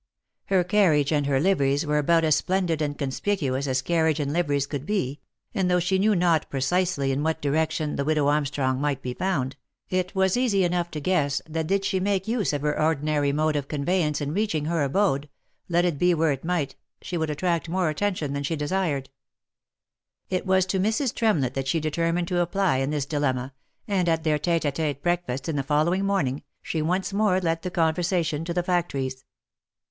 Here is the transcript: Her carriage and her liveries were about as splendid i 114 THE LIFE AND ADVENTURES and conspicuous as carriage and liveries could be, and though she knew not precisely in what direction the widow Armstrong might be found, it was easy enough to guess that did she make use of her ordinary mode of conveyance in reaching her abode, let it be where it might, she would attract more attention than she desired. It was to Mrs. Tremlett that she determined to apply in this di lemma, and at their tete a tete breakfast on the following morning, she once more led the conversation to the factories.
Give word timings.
Her 0.45 0.63
carriage 0.63 1.13
and 1.13 1.27
her 1.27 1.39
liveries 1.39 1.85
were 1.85 1.99
about 1.99 2.23
as 2.23 2.35
splendid 2.35 2.81
i 2.81 2.85
114 2.87 3.21
THE 3.21 3.29
LIFE 3.29 3.37
AND 3.37 3.57
ADVENTURES 3.59 3.67
and 3.67 3.77
conspicuous 3.77 3.77
as 3.77 3.81
carriage 3.83 4.19
and 4.19 4.33
liveries 4.33 4.65
could 4.65 4.85
be, 4.87 5.19
and 5.53 5.69
though 5.69 5.79
she 5.79 5.99
knew 5.99 6.15
not 6.15 6.49
precisely 6.49 7.11
in 7.11 7.21
what 7.21 7.39
direction 7.39 7.97
the 7.97 8.03
widow 8.03 8.27
Armstrong 8.27 8.81
might 8.81 9.03
be 9.03 9.13
found, 9.13 9.57
it 9.91 10.15
was 10.15 10.35
easy 10.35 10.63
enough 10.63 10.89
to 10.89 10.99
guess 10.99 11.39
that 11.47 11.67
did 11.67 11.85
she 11.85 11.99
make 11.99 12.27
use 12.27 12.51
of 12.51 12.63
her 12.63 12.81
ordinary 12.81 13.31
mode 13.31 13.55
of 13.55 13.67
conveyance 13.67 14.19
in 14.21 14.33
reaching 14.33 14.65
her 14.65 14.81
abode, 14.81 15.29
let 15.69 15.85
it 15.85 15.99
be 15.99 16.15
where 16.15 16.31
it 16.31 16.43
might, 16.43 16.75
she 17.03 17.15
would 17.15 17.29
attract 17.29 17.69
more 17.69 17.87
attention 17.87 18.33
than 18.33 18.41
she 18.41 18.55
desired. 18.55 19.11
It 20.31 20.47
was 20.47 20.65
to 20.65 20.79
Mrs. 20.79 21.13
Tremlett 21.13 21.53
that 21.53 21.67
she 21.67 21.79
determined 21.79 22.27
to 22.29 22.39
apply 22.41 22.77
in 22.77 22.89
this 22.89 23.05
di 23.05 23.17
lemma, 23.17 23.51
and 23.87 24.09
at 24.09 24.23
their 24.23 24.39
tete 24.39 24.65
a 24.65 24.71
tete 24.71 25.03
breakfast 25.03 25.47
on 25.47 25.57
the 25.57 25.61
following 25.61 26.03
morning, 26.03 26.41
she 26.63 26.81
once 26.81 27.13
more 27.13 27.39
led 27.39 27.61
the 27.61 27.69
conversation 27.69 28.43
to 28.45 28.53
the 28.55 28.63
factories. 28.63 29.25